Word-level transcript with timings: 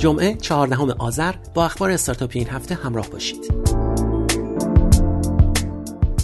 جمعه 0.00 0.34
14 0.34 0.92
آذر 0.98 1.34
با 1.54 1.64
اخبار 1.64 1.90
استارتاپی 1.90 2.38
این 2.38 2.48
هفته 2.48 2.74
همراه 2.74 3.10
باشید. 3.10 3.54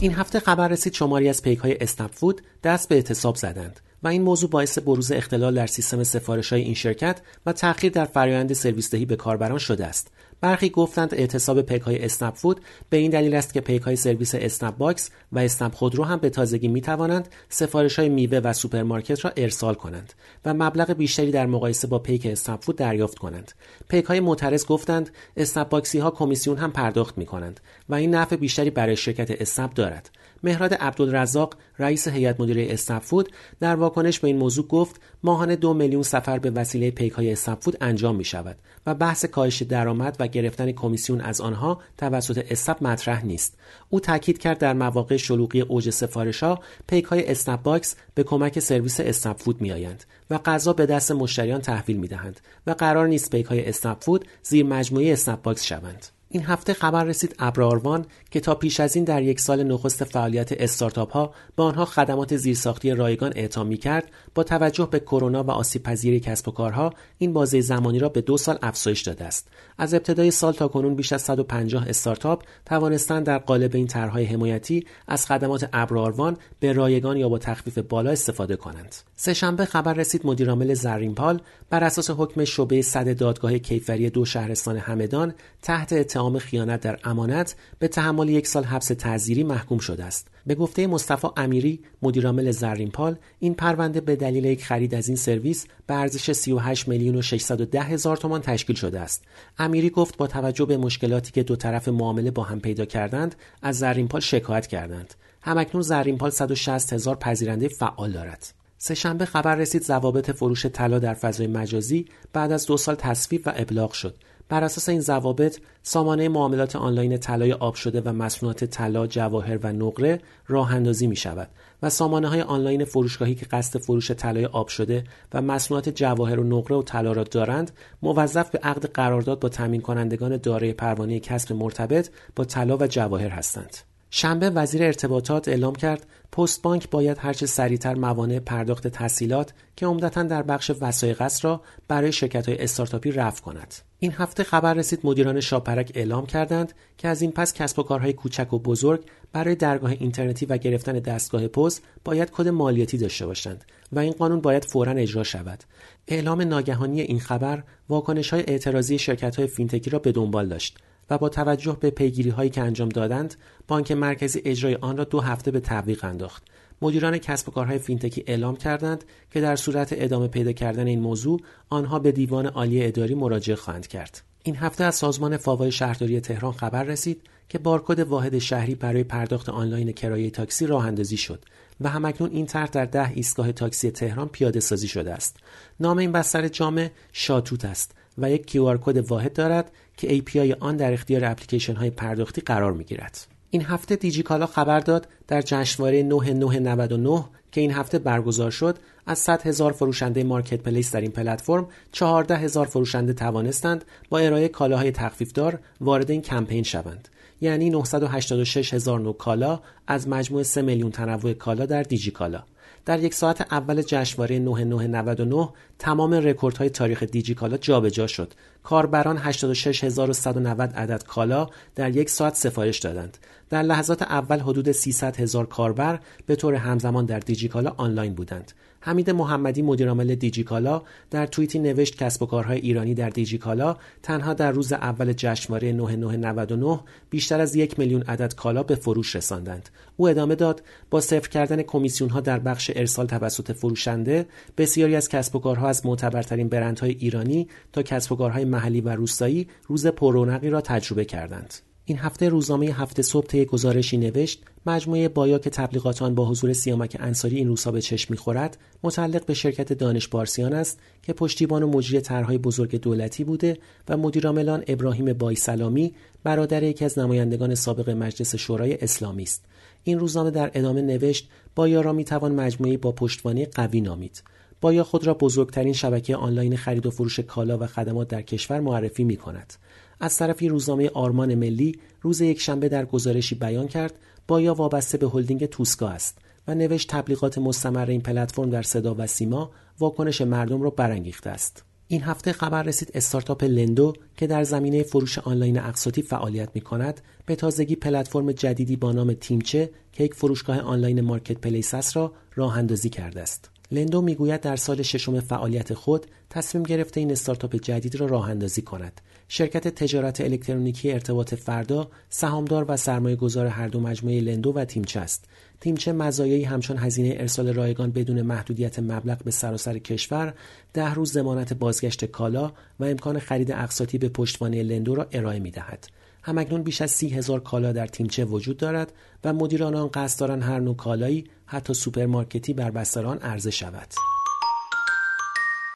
این 0.01 0.12
هفته 0.12 0.40
خبر 0.40 0.69
رسید 0.69 0.92
شماری 0.92 1.29
از 1.29 1.42
پیک 1.42 1.58
های 1.58 1.78
فود 2.12 2.42
دست 2.62 2.88
به 2.88 2.94
اعتصاب 2.94 3.37
زدند 3.37 3.81
و 4.03 4.08
این 4.08 4.22
موضوع 4.22 4.51
باعث 4.51 4.78
بروز 4.78 5.12
اختلال 5.12 5.54
در 5.54 5.67
سیستم 5.67 6.04
سفارش 6.04 6.53
های 6.53 6.62
این 6.62 6.74
شرکت 6.74 7.21
و 7.47 7.53
تأخیر 7.53 7.92
در 7.92 8.04
فرایند 8.04 8.53
سرویس 8.53 8.90
دهی 8.90 9.04
به 9.04 9.17
کاربران 9.17 9.58
شده 9.58 9.87
است. 9.87 10.11
برخی 10.40 10.71
گفتند 10.71 11.14
اعتصاب 11.14 11.62
پیک 11.62 11.82
های 11.82 12.04
اسنپ 12.04 12.34
فود 12.34 12.60
به 12.90 12.96
این 12.96 13.10
دلیل 13.10 13.35
است 13.35 13.54
که 13.54 13.60
پیک 13.60 13.82
های 13.82 13.96
سرویس 13.96 14.35
اسنپ 14.35 14.76
باکس 14.76 15.10
و 15.32 15.38
اسنپ 15.38 15.74
خودرو 15.74 16.05
هم 16.05 16.18
به 16.18 16.30
تازگی 16.30 16.68
می 16.68 16.80
توانند 16.80 17.28
سفارش 17.48 17.98
های 17.98 18.09
میوه 18.09 18.38
و 18.38 18.52
سوپرمارکت 18.52 19.24
را 19.24 19.32
ارسال 19.36 19.74
کنند 19.74 20.12
و 20.45 20.54
مبلغ 20.54 20.92
بیشتری 20.92 21.30
در 21.30 21.46
مقایسه 21.46 21.86
با 21.86 21.98
پیک 21.98 22.27
اسنپ 22.27 22.62
فود 22.62 22.77
دریافت 22.77 23.18
کنند. 23.18 23.52
پیک 23.88 24.04
های 24.04 24.20
معترض 24.20 24.66
گفتند 24.66 25.10
اسنپ 25.36 25.68
باکسی 25.68 25.98
ها 25.98 26.10
کمیسیون 26.10 26.56
هم 26.56 26.72
پرداخت 26.72 27.18
می 27.18 27.27
کنند 27.27 27.60
و 27.88 27.94
این 27.94 28.14
نفع 28.14 28.36
بیشتری 28.36 28.70
برای 28.70 28.96
شرکت 28.96 29.41
اسنپ 29.41 29.74
دارد. 29.74 30.10
مهراد 30.46 30.74
عبدالرزاق 30.74 31.55
رئیس 31.78 32.09
هیئت 32.09 32.41
مدیره 32.41 32.66
اسنپ 32.70 33.02
فود 33.02 33.32
در 33.60 33.74
واکنش 33.77 34.20
به 34.20 34.28
این 34.28 34.36
موضوع 34.36 34.66
گفت 34.66 35.00
ماهانه 35.22 35.56
دو 35.56 35.74
میلیون 35.74 36.02
سفر 36.02 36.38
به 36.38 36.50
وسیله 36.50 36.91
پیک 36.91 37.12
های 37.12 37.32
اسنپ 37.32 37.60
فود 37.60 37.77
انجام 37.80 38.16
می 38.16 38.24
شود 38.24 38.56
و 38.86 38.95
بحث 38.95 39.24
کاهش 39.24 39.62
درآمد 39.62 40.16
و 40.20 40.27
گرفتن 40.27 40.72
کمیسیون 40.72 41.20
از 41.20 41.41
آنها 41.41 41.80
توسط 41.98 42.46
اسنپ 42.50 42.82
مطرح 42.82 43.24
نیست. 43.24 43.59
او 43.88 44.00
تاکید 44.00 44.38
کرد 44.38 44.59
در 44.59 44.72
مواقع 44.72 45.16
شلوغی 45.16 45.60
اوج 45.60 45.91
سفارش 45.91 46.42
ها 46.42 46.60
پیک 46.86 47.05
های 47.05 47.30
اسنپ 47.30 47.62
باکس 47.62 47.97
به 48.14 48.22
کمک 48.22 48.58
سرویس 48.58 49.00
اسنپ 49.00 49.36
فود 49.38 49.60
می 49.60 49.72
آیند 49.72 50.05
و 50.30 50.38
غذا 50.38 50.72
به 50.72 50.86
دست 50.86 51.12
مشتریان 51.12 51.60
تحویل 51.60 51.97
می 51.97 52.08
دهند 52.08 52.41
و 52.66 52.70
قرار 52.70 53.08
نیست 53.08 53.30
پیک 53.30 53.47
های 53.47 53.69
اسنپ 53.69 54.05
فود 54.05 54.24
زیر 54.42 54.66
مجموعه 54.66 55.12
اسنپ 55.12 55.42
باکس 55.42 55.64
شوند. 55.64 56.16
این 56.28 56.44
هفته 56.44 56.72
خبر 56.72 57.05
رسید 57.05 57.34
ابراروان 57.38 58.06
که 58.30 58.41
تا 58.41 58.55
پیش 58.55 58.80
از 58.80 58.96
این 58.96 59.05
در 59.05 59.22
یک 59.22 59.41
سال 59.41 59.62
نخست 59.62 60.05
فعالیت 60.05 60.52
استارتاپ 60.52 61.12
ها 61.12 61.34
به 61.56 61.62
آنها 61.62 61.84
خدمات 61.84 62.36
زیرساختی 62.36 62.91
رایگان 62.91 63.33
اعطا 63.36 63.64
می 63.64 63.77
کرد 63.77 64.10
با 64.34 64.42
توجه 64.42 64.88
به 64.91 65.00
کرونا 65.00 65.44
و 65.44 65.50
آسیب 65.50 65.83
پذیری 65.83 66.20
کسب 66.20 66.48
و 66.48 66.50
کارها 66.50 66.92
این 67.18 67.33
بازه 67.33 67.60
زمانی 67.60 67.98
را 67.98 68.08
به 68.08 68.20
دو 68.20 68.36
سال 68.36 68.58
افزایش 68.62 69.02
داده 69.02 69.24
است. 69.24 69.48
از 69.78 69.94
ابتدای 69.94 70.30
سال 70.30 70.52
تا 70.52 70.68
کنون 70.68 70.94
بیش 70.94 71.12
از 71.12 71.22
150 71.22 71.88
استارتاپ 71.88 72.42
توانستند 72.66 73.27
در 73.27 73.38
قالب 73.38 73.70
این 73.74 73.86
طرحهای 73.86 74.24
حمایتی 74.24 74.86
از 75.08 75.27
خدمات 75.27 75.68
ابراروان 75.72 76.36
به 76.61 76.72
رایگان 76.72 77.16
یا 77.16 77.28
با 77.28 77.38
تخفیف 77.38 77.78
بالا 77.78 78.11
استفاده 78.11 78.56
کنند. 78.56 78.94
سهشنبه 79.16 79.64
خبر 79.64 79.94
رسید 79.94 80.27
مدیرعامل 80.27 80.74
زرینپال 80.74 81.40
بر 81.70 81.84
اساس 81.84 82.11
حکم 82.11 82.44
شعبه 82.44 82.83
صد 82.83 83.18
دادگاه 83.18 83.58
کیفری 83.58 84.11
دو 84.11 84.24
شهرستان 84.24 84.77
همدان 84.77 85.34
تحت 85.62 86.02
اتهام 86.17 86.39
خیانت 86.39 86.81
در 86.81 86.98
امانت 87.05 87.56
به 87.78 87.89
تحمل 87.89 88.28
یک 88.28 88.47
سال 88.47 88.64
حبس 88.64 88.86
تعزیری 88.86 89.45
محکوم 89.45 89.78
شده 89.78 90.05
است. 90.05 90.28
به 90.47 90.55
گفته 90.55 90.86
مصطفی 90.86 91.28
امیری 91.36 91.81
مدیرعامل 92.03 92.50
زرینپال 92.50 93.17
این 93.39 93.55
پرونده 93.55 94.00
به 94.00 94.17
دلیل 94.17 94.45
یک 94.45 94.64
خرید 94.64 94.95
از 94.95 95.08
این 95.08 95.17
سرویس 95.17 95.67
به 95.86 95.95
ارزش 95.95 96.33
38 96.33 96.89
میلیون 96.89 97.17
و 97.17 97.23
610 97.23 97.83
هزار 97.83 98.17
تومان 98.17 98.41
تشکیل 98.41 98.77
شده 98.77 99.00
است. 99.00 99.25
امیری 99.58 99.91
گفت 99.91 100.17
با 100.17 100.27
توجه 100.27 100.64
به 100.64 100.77
مشکلاتی 100.77 101.33
که 101.33 101.42
دو 101.42 101.56
طرف 101.56 101.89
معامله 101.89 102.30
با 102.30 102.42
هم 102.42 102.61
پیدا 102.61 102.84
کردند 102.84 103.34
از 103.62 103.78
زرینپال 103.78 104.20
شکایت 104.20 104.67
کردند. 104.67 105.14
همکنون 105.42 105.83
زرینپال 105.83 106.30
160 106.30 106.92
هزار 106.92 107.17
پذیرنده 107.17 107.69
فعال 107.69 108.12
دارد. 108.12 108.53
سهشنبه 108.78 109.25
خبر 109.25 109.55
رسید 109.55 109.83
ضوابط 109.83 110.30
فروش 110.30 110.67
طلا 110.67 110.98
در 110.98 111.14
فضای 111.14 111.47
مجازی 111.47 112.06
بعد 112.33 112.53
از 112.53 112.67
دو 112.67 112.77
سال 112.77 112.95
تصویب 112.95 113.42
و 113.47 113.53
ابلاغ 113.56 113.92
شد. 113.92 114.14
بر 114.48 114.64
اساس 114.64 114.89
این 114.89 115.00
ضوابط 115.00 115.58
سامانه 115.83 116.28
معاملات 116.28 116.77
آنلاین 116.77 117.19
طلای 117.19 117.52
آب 117.52 117.75
شده 117.75 118.00
و 118.00 118.12
مصنوعات 118.12 118.64
طلا 118.64 119.07
جواهر 119.07 119.58
و 119.62 119.73
نقره 119.73 120.20
راه 120.46 120.74
اندازی 120.74 121.07
می 121.07 121.17
شود 121.17 121.48
و 121.83 121.90
سامانه 121.90 122.29
های 122.29 122.42
آنلاین 122.42 122.84
فروشگاهی 122.84 123.34
که 123.34 123.46
قصد 123.46 123.79
فروش 123.79 124.11
طلای 124.11 124.46
آب 124.46 124.68
شده 124.68 125.05
و 125.34 125.42
مصنوعات 125.42 125.89
جواهر 125.89 126.40
و 126.40 126.45
نقره 126.45 126.77
و 126.77 126.83
طلا 126.83 127.12
را 127.12 127.24
دارند 127.24 127.70
موظف 128.03 128.51
به 128.51 128.59
عقد 128.59 128.87
قرارداد 128.87 129.41
با 129.41 129.49
تامین 129.49 129.81
کنندگان 129.81 130.37
دارای 130.37 130.73
پروانه 130.73 131.21
کسب 131.21 131.53
مرتبط 131.53 132.11
با 132.37 132.45
طلا 132.45 132.77
و 132.77 132.87
جواهر 132.87 133.28
هستند. 133.28 133.77
شنبه 134.11 134.50
وزیر 134.50 134.83
ارتباطات 134.83 135.49
اعلام 135.49 135.75
کرد 135.75 136.06
پست 136.33 136.62
بانک 136.62 136.91
باید 136.91 137.19
هرچه 137.21 137.47
سریعتر 137.47 137.94
موانع 137.94 138.39
پرداخت 138.39 138.89
تسهیلات 138.89 139.53
که 139.77 139.87
عمدتا 139.87 140.22
در 140.22 140.43
بخش 140.43 140.71
وثایق 140.81 141.23
است 141.22 141.44
را 141.44 141.61
برای 141.89 142.12
شرکت 142.12 142.49
های 142.49 142.62
استارتاپی 142.62 143.11
رفع 143.12 143.43
کند. 143.43 143.75
این 143.99 144.12
هفته 144.12 144.45
خبر 144.45 144.75
رسید 144.75 145.00
مدیران 145.05 145.41
شاپرک 145.41 145.93
اعلام 145.95 146.27
کردند 146.27 146.72
که 146.99 147.09
از 147.09 147.22
این 147.22 147.33
پس 147.33 147.53
کسب 147.53 147.78
و 147.78 147.83
کارهای 147.83 148.12
کوچک 148.12 148.53
و 148.53 148.59
بزرگ 148.59 149.05
برای 149.33 149.55
درگاه 149.55 149.91
اینترنتی 149.91 150.47
و 150.47 150.56
گرفتن 150.56 150.93
دستگاه 150.93 151.49
پوز 151.49 151.83
باید 152.05 152.31
کد 152.31 152.49
مالیاتی 152.49 152.99
داشته 152.99 153.27
باشند 153.27 153.65
و 153.93 153.99
این 153.99 154.12
قانون 154.12 154.41
باید 154.41 154.65
فورا 154.65 154.93
اجرا 154.93 155.25
شود. 155.25 155.65
اعلام 156.09 156.43
ناگهانی 156.43 157.00
این 157.00 157.21
خبر 157.21 157.62
واکنش 157.89 158.31
های 158.31 158.45
اعتراضی 158.47 158.99
شرکت 158.99 159.37
های 159.37 159.47
فینتکی 159.47 159.91
را 159.91 159.99
به 159.99 160.12
دنبال 160.12 160.49
داشت 160.49 160.78
و 161.11 161.19
با 161.19 161.28
توجه 161.28 161.77
به 161.81 161.91
پیگیری 161.91 162.31
هایی 162.31 162.50
که 162.50 162.61
انجام 162.61 162.89
دادند 162.89 163.34
بانک 163.69 163.93
مرکزی 163.93 164.43
اجرای 164.44 164.75
آن 164.75 164.97
را 164.97 165.05
دو 165.05 165.21
هفته 165.21 165.50
به 165.50 165.61
تعویق 165.61 166.05
انداخت 166.05 166.43
مدیران 166.83 167.19
کسب 167.19 167.49
و 167.49 167.53
کارهای 167.53 167.78
فینتکی 167.78 168.25
اعلام 168.27 168.56
کردند 168.56 169.05
که 169.31 169.41
در 169.41 169.56
صورت 169.56 169.89
ادامه 169.93 170.28
پیدا 170.28 170.53
کردن 170.53 170.87
این 170.87 171.00
موضوع 171.00 171.41
آنها 171.71 171.99
به 171.99 172.12
دیوان 172.12 172.47
عالی 172.47 172.84
اداری 172.84 173.15
مراجعه 173.15 173.56
خواهند 173.56 173.87
کرد 173.87 174.22
این 174.43 174.56
هفته 174.56 174.84
از 174.84 174.95
سازمان 174.95 175.37
فاوای 175.37 175.72
شهرداری 175.72 176.21
تهران 176.21 176.53
خبر 176.53 176.83
رسید 176.83 177.22
که 177.49 177.59
بارکد 177.59 178.00
واحد 178.00 178.39
شهری 178.39 178.75
برای 178.75 179.05
پرداخت 179.05 179.49
آنلاین 179.49 179.93
کرایه 179.93 180.31
تاکسی 180.31 180.66
راه 180.66 180.87
اندازی 180.87 181.16
شد 181.16 181.45
و 181.81 181.89
همکنون 181.89 182.31
این 182.31 182.47
طرح 182.47 182.66
در 182.66 182.84
ده 182.84 183.11
ایستگاه 183.11 183.53
تاکسی 183.53 183.91
تهران 183.91 184.28
پیاده 184.28 184.61
سازی 184.61 184.89
شده 184.89 185.12
است. 185.12 185.37
نام 185.81 185.99
این 185.99 186.12
بستر 186.12 186.49
جامع 186.49 186.91
شاتوت 187.12 187.65
است 187.65 187.93
و 188.19 188.31
یک 188.31 188.50
QR 188.50 188.78
کد 188.81 188.97
واحد 188.97 189.33
دارد 189.33 189.71
که 189.97 190.19
API 190.19 190.57
آن 190.61 190.77
در 190.77 190.93
اختیار 190.93 191.25
اپلیکیشن 191.25 191.75
های 191.75 191.91
پرداختی 191.91 192.41
قرار 192.41 192.73
می 192.73 192.84
گیرد. 192.84 193.27
این 193.51 193.62
هفته 193.62 193.97
دیجیکالا 193.97 194.47
خبر 194.47 194.81
داد 194.81 195.09
در 195.29 195.43
جشنواره 195.43 196.03
9999 196.03 197.25
که 197.53 197.61
این 197.61 197.73
هفته 197.73 197.99
برگزار 197.99 198.51
شد 198.51 198.79
از 199.07 199.19
100 199.19 199.47
هزار 199.47 199.73
فروشنده 199.73 200.25
مارکت 200.25 200.61
پلیس 200.61 200.93
در 200.93 201.01
این 201.01 201.11
پلتفرم 201.11 201.69
14 201.93 202.37
هزار 202.37 202.67
فروشنده 202.67 203.12
توانستند 203.12 203.84
با 204.11 204.19
ارائه 204.19 204.49
کالاهای 204.49 204.91
تخفیفدار 204.91 205.59
وارد 205.81 206.11
این 206.11 206.23
کمپین 206.23 206.63
شوند 206.63 207.09
یعنی 207.41 207.71
986 207.71 208.75
هزار 208.75 209.01
نوع 209.01 209.17
کالا 209.17 209.61
از 209.87 210.09
مجموع 210.09 210.43
3 210.43 210.63
میلیون 210.63 210.91
تنوع 210.91 211.33
کالا 211.33 211.67
در 211.67 211.83
دیجیکالا 211.83 212.43
در 212.87 213.03
یک 213.03 213.15
ساعت 213.15 213.53
اول 213.53 213.83
جشنواره 213.83 214.39
9999 214.39 215.49
تمام 215.79 216.15
رکوردهای 216.15 216.71
تاریخ 216.71 217.03
دیجیکالا 217.03 217.57
جابجا 217.57 218.07
شد. 218.07 218.33
کاربران 218.63 219.19
86190 219.19 220.73
عدد 220.73 221.03
کالا 221.03 221.49
در 221.75 221.97
یک 221.97 222.11
ساعت 222.11 222.35
سفارش 222.35 222.79
دادند. 222.79 223.19
در 223.51 223.63
لحظات 223.63 224.03
اول 224.03 224.41
حدود 224.41 224.73
300 224.73 225.17
هزار 225.17 225.47
کاربر 225.47 226.01
به 226.27 226.37
طور 226.37 226.55
همزمان 226.55 227.07
در 227.07 227.19
دیجیکالا 227.19 227.75
آنلاین 227.77 228.15
بودند. 228.15 228.53
حمید 228.81 229.11
محمدی 229.11 229.63
مدیرعامل 229.63 230.15
دیجیکالا 230.15 230.83
در 231.11 231.27
توییتی 231.27 231.59
نوشت 231.59 231.97
کسب 231.97 232.23
و 232.23 232.27
کارهای 232.27 232.59
ایرانی 232.59 232.95
در 232.95 233.11
دیجیکالا 233.11 233.77
تنها 234.03 234.35
در 234.35 234.53
روز 234.53 234.73
اول 234.73 235.13
جشنواره 235.13 235.73
9999 235.73 236.81
بیشتر 237.11 237.41
از 237.41 237.57
یک 237.57 237.79
میلیون 237.79 238.03
عدد 238.03 238.35
کالا 238.35 238.63
به 238.63 238.75
فروش 238.75 239.17
رساندند. 239.17 239.69
او 239.97 240.09
ادامه 240.09 240.35
داد 240.35 240.63
با 240.91 241.01
صفر 241.01 241.29
کردن 241.29 241.63
کمیسیون 241.63 242.11
ها 242.11 242.21
در 242.21 242.39
بخش 242.39 242.71
ارسال 242.79 243.07
توسط 243.07 243.53
فروشنده 243.53 244.27
بسیاری 244.59 244.97
از 244.97 245.09
کسب 245.09 245.37
و 245.37 245.39
کارها 245.39 245.69
از 245.69 245.87
معتبرترین 245.87 246.49
برندهای 246.49 246.91
ایرانی 246.91 247.49
تا 247.73 247.83
کسب 247.83 248.13
و 248.13 248.17
کارهای 248.17 248.45
محلی 248.45 248.81
و 248.81 248.89
روستایی 248.89 249.49
روز 249.67 249.87
پررونقی 249.87 250.51
را 250.51 250.61
تجربه 250.61 251.05
کردند. 251.05 251.55
این 251.88 251.98
هفته 251.98 252.28
روزنامه 252.28 252.66
هفته 252.66 253.03
صبح 253.03 253.27
طی 253.27 253.44
گزارشی 253.44 253.97
نوشت 253.97 254.42
مجموعه 254.66 255.09
بایاک 255.09 255.48
تبلیغاتان 255.48 256.14
با 256.14 256.28
حضور 256.28 256.52
سیامک 256.52 256.96
انصاری 257.00 257.36
این 257.36 257.48
روزها 257.48 257.70
به 257.70 257.80
چشم 257.80 258.06
می‌خورد. 258.10 258.58
متعلق 258.82 259.26
به 259.26 259.34
شرکت 259.34 259.72
دانش 259.72 260.08
بارسیان 260.08 260.52
است 260.52 260.78
که 261.02 261.12
پشتیبان 261.12 261.62
و 261.62 261.66
مجری 261.66 262.00
طرحهای 262.00 262.38
بزرگ 262.38 262.80
دولتی 262.80 263.24
بوده 263.24 263.58
و 263.88 263.96
مدیرعاملان 263.96 264.64
ابراهیم 264.66 265.12
بایسلامی 265.12 265.94
برادر 266.24 266.62
یکی 266.62 266.84
از 266.84 266.98
نمایندگان 266.98 267.54
سابق 267.54 267.90
مجلس 267.90 268.36
شورای 268.36 268.74
اسلامی 268.74 269.22
است. 269.22 269.44
این 269.84 269.98
روزنامه 269.98 270.30
در 270.30 270.50
ادامه 270.54 270.82
نوشت 270.82 271.28
بایا 271.54 271.80
را 271.80 271.92
می‌توان 271.92 272.34
مجموعه 272.34 272.76
با 272.76 272.92
پشتوانه 272.92 273.46
قوی 273.46 273.80
نامید. 273.80 274.22
بایا 274.60 274.84
خود 274.84 275.06
را 275.06 275.14
بزرگترین 275.14 275.72
شبکه 275.72 276.16
آنلاین 276.16 276.56
خرید 276.56 276.86
و 276.86 276.90
فروش 276.90 277.20
کالا 277.20 277.58
و 277.58 277.66
خدمات 277.66 278.08
در 278.08 278.22
کشور 278.22 278.60
معرفی 278.60 279.04
می 279.04 279.16
کند. 279.16 279.52
از 280.00 280.16
طرفی 280.16 280.48
روزنامه 280.48 280.90
آرمان 280.94 281.34
ملی 281.34 281.78
روز 282.02 282.20
یکشنبه 282.20 282.69
در 282.69 282.84
گزارشی 282.84 283.34
بیان 283.34 283.69
کرد 283.69 283.98
بایا 284.28 284.54
وابسته 284.54 284.98
به 284.98 285.08
هلدینگ 285.08 285.46
توسکا 285.46 285.88
است 285.88 286.19
و 286.48 286.54
نوشت 286.54 286.88
تبلیغات 286.90 287.38
مستمر 287.38 287.90
این 287.90 288.00
پلتفرم 288.00 288.50
در 288.50 288.62
صدا 288.62 288.94
و 288.98 289.06
سیما 289.06 289.50
واکنش 289.78 290.20
مردم 290.20 290.62
را 290.62 290.70
برانگیخته 290.70 291.31
است. 291.31 291.62
این 291.88 292.02
هفته 292.02 292.32
خبر 292.32 292.62
رسید 292.62 292.90
استارتاپ 292.94 293.44
لندو 293.44 293.93
که 294.16 294.26
در 294.26 294.44
زمینه 294.44 294.82
فروش 294.82 295.19
آنلاین 295.19 295.58
اقساطی 295.58 296.02
فعالیت 296.02 296.48
می 296.54 296.60
کند 296.60 297.00
به 297.26 297.37
تازگی 297.37 297.76
پلتفرم 297.76 298.32
جدیدی 298.32 298.76
با 298.76 298.93
نام 298.93 299.12
تیمچه 299.12 299.70
که 299.93 300.04
یک 300.04 300.14
فروشگاه 300.14 300.60
آنلاین 300.60 301.00
marketplace 301.00 301.75
است 301.75 301.96
را 301.96 302.12
راه 302.34 302.58
اندازی 302.58 302.88
کرده 302.88 303.20
است. 303.20 303.50
لندو 303.70 304.02
می‌گوید 304.02 304.40
در 304.40 304.56
سال 304.56 304.82
ششم 304.82 305.20
فعالیت 305.20 305.74
خود 305.74 306.06
تصمیم 306.30 306.62
گرفته 306.62 307.00
این 307.00 307.12
استارتاپ 307.12 307.56
جدید 307.56 307.96
را 307.96 308.06
راه 308.06 308.30
اندازی 308.30 308.62
کند. 308.62 309.00
شرکت 309.28 309.68
تجارت 309.68 310.20
الکترونیکی 310.20 310.92
ارتباط 310.92 311.34
فردا 311.34 311.88
سهامدار 312.10 312.64
و 312.68 312.76
سرمایه 312.76 313.16
گذار 313.16 313.46
هر 313.46 313.68
دو 313.68 313.80
مجموعه 313.80 314.20
لندو 314.20 314.52
و 314.52 314.64
تیمچه 314.64 315.00
است. 315.00 315.24
تیمچه 315.60 315.92
مزایایی 315.92 316.44
همچون 316.44 316.78
هزینه 316.78 317.14
ارسال 317.18 317.54
رایگان 317.54 317.90
بدون 317.90 318.22
محدودیت 318.22 318.78
مبلغ 318.78 319.22
به 319.22 319.30
سراسر 319.30 319.78
کشور، 319.78 320.34
ده 320.72 320.94
روز 320.94 321.12
ضمانت 321.12 321.52
بازگشت 321.52 322.04
کالا 322.04 322.52
و 322.80 322.84
امکان 322.84 323.19
خرید 323.19 323.52
اقساطی 323.52 323.98
به 323.98 324.08
پشتوانه 324.08 324.62
لندو 324.62 324.94
را 324.94 325.06
ارائه 325.12 325.38
می 325.38 325.50
دهد. 325.50 325.86
همکنون 326.26 326.62
بیش 326.62 326.82
از 326.82 326.90
سی 326.90 327.08
هزار 327.08 327.40
کالا 327.40 327.73
در 327.73 327.87
تیمچه 327.87 328.25
وجود 328.25 328.56
دارد 328.56 328.93
و 329.25 329.32
مدیران 329.32 329.75
آن 329.75 329.88
قصد 329.88 330.20
دارند 330.20 330.43
هر 330.43 330.58
نوع 330.58 330.76
کالایی 330.76 331.25
حتی 331.46 331.75
سوپرمارکتی 331.75 332.52
بر 332.52 332.70
بستر 332.70 333.06
آن 333.06 333.19
عرضه 333.19 333.50
شود. 333.50 334.15